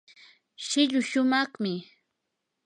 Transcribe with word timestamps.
shilluu 0.65 1.03
shumaqmi. 1.09 1.73